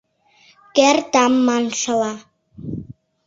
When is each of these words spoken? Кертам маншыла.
Кертам 0.75 1.33
маншыла. 1.45 2.13